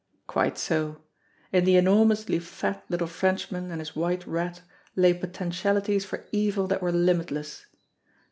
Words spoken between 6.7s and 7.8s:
were limitless.